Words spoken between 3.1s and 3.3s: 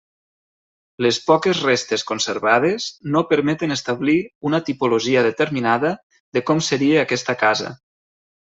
no